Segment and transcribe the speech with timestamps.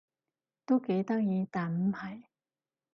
[0.65, 2.23] 都幾得意但唔係